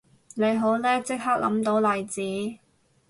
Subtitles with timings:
[0.33, 2.23] 你好叻即刻諗到例子